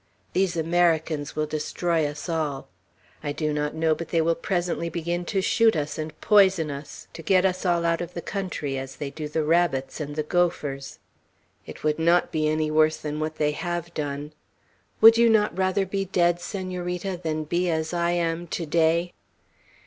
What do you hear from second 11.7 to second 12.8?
would not be any